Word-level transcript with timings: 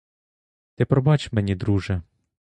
Ти 0.75 0.85
пробач 0.85 1.31
мені, 1.33 1.55
друже! 1.55 2.01